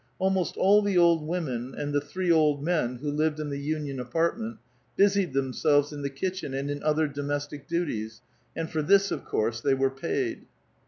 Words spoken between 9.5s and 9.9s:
they